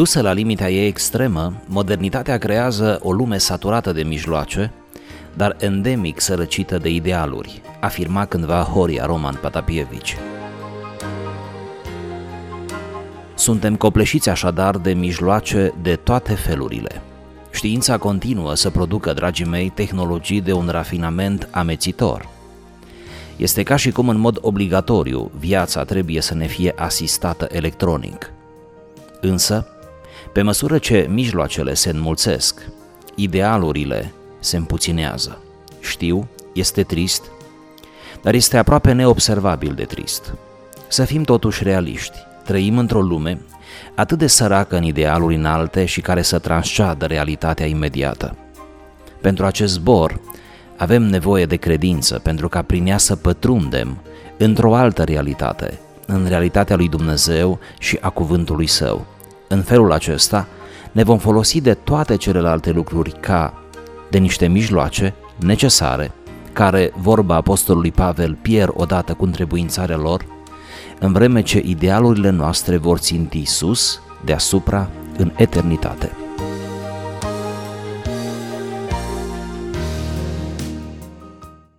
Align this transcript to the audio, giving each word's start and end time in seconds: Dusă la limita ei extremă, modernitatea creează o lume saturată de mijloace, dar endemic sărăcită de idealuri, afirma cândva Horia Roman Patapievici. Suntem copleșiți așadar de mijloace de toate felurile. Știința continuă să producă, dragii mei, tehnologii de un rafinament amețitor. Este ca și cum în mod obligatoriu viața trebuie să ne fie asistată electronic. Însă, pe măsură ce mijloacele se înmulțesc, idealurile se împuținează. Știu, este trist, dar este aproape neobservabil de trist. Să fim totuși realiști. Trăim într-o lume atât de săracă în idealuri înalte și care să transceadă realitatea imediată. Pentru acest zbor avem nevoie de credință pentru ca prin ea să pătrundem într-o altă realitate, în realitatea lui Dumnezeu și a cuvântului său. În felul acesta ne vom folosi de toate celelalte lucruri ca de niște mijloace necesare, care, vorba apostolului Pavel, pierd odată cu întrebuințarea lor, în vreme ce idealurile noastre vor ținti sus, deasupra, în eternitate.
Dusă 0.00 0.20
la 0.20 0.32
limita 0.32 0.68
ei 0.68 0.86
extremă, 0.86 1.52
modernitatea 1.66 2.38
creează 2.38 2.98
o 3.02 3.12
lume 3.12 3.38
saturată 3.38 3.92
de 3.92 4.02
mijloace, 4.02 4.72
dar 5.36 5.56
endemic 5.58 6.20
sărăcită 6.20 6.78
de 6.78 6.88
idealuri, 6.88 7.62
afirma 7.80 8.24
cândva 8.24 8.62
Horia 8.62 9.06
Roman 9.06 9.38
Patapievici. 9.40 10.16
Suntem 13.34 13.76
copleșiți 13.76 14.28
așadar 14.28 14.76
de 14.76 14.92
mijloace 14.92 15.74
de 15.82 15.96
toate 15.96 16.34
felurile. 16.34 17.02
Știința 17.50 17.98
continuă 17.98 18.54
să 18.54 18.70
producă, 18.70 19.12
dragii 19.12 19.46
mei, 19.46 19.68
tehnologii 19.68 20.40
de 20.40 20.52
un 20.52 20.68
rafinament 20.68 21.48
amețitor. 21.50 22.28
Este 23.36 23.62
ca 23.62 23.76
și 23.76 23.90
cum 23.90 24.08
în 24.08 24.18
mod 24.18 24.38
obligatoriu 24.40 25.30
viața 25.38 25.84
trebuie 25.84 26.20
să 26.20 26.34
ne 26.34 26.46
fie 26.46 26.72
asistată 26.76 27.48
electronic. 27.50 28.32
Însă, 29.20 29.66
pe 30.32 30.42
măsură 30.42 30.78
ce 30.78 31.06
mijloacele 31.10 31.74
se 31.74 31.90
înmulțesc, 31.90 32.60
idealurile 33.14 34.12
se 34.38 34.56
împuținează. 34.56 35.38
Știu, 35.80 36.28
este 36.52 36.82
trist, 36.82 37.22
dar 38.22 38.34
este 38.34 38.56
aproape 38.56 38.92
neobservabil 38.92 39.72
de 39.74 39.84
trist. 39.84 40.34
Să 40.88 41.04
fim 41.04 41.22
totuși 41.22 41.62
realiști. 41.62 42.16
Trăim 42.44 42.78
într-o 42.78 43.00
lume 43.00 43.40
atât 43.94 44.18
de 44.18 44.26
săracă 44.26 44.76
în 44.76 44.82
idealuri 44.82 45.34
înalte 45.34 45.84
și 45.84 46.00
care 46.00 46.22
să 46.22 46.38
transceadă 46.38 47.06
realitatea 47.06 47.66
imediată. 47.66 48.36
Pentru 49.20 49.44
acest 49.44 49.72
zbor 49.72 50.20
avem 50.76 51.02
nevoie 51.02 51.46
de 51.46 51.56
credință 51.56 52.18
pentru 52.18 52.48
ca 52.48 52.62
prin 52.62 52.86
ea 52.86 52.98
să 52.98 53.16
pătrundem 53.16 54.02
într-o 54.36 54.74
altă 54.74 55.04
realitate, 55.04 55.78
în 56.06 56.26
realitatea 56.28 56.76
lui 56.76 56.88
Dumnezeu 56.88 57.58
și 57.78 57.98
a 58.00 58.10
cuvântului 58.10 58.66
său. 58.66 59.06
În 59.52 59.62
felul 59.62 59.92
acesta 59.92 60.46
ne 60.92 61.02
vom 61.02 61.18
folosi 61.18 61.60
de 61.60 61.74
toate 61.74 62.16
celelalte 62.16 62.70
lucruri 62.70 63.10
ca 63.20 63.62
de 64.10 64.18
niște 64.18 64.46
mijloace 64.46 65.14
necesare, 65.36 66.12
care, 66.52 66.92
vorba 66.96 67.34
apostolului 67.34 67.90
Pavel, 67.90 68.38
pierd 68.42 68.72
odată 68.74 69.14
cu 69.14 69.24
întrebuințarea 69.24 69.96
lor, 69.96 70.24
în 70.98 71.12
vreme 71.12 71.42
ce 71.42 71.62
idealurile 71.64 72.30
noastre 72.30 72.76
vor 72.76 72.98
ținti 72.98 73.44
sus, 73.44 74.00
deasupra, 74.24 74.88
în 75.16 75.32
eternitate. 75.36 76.19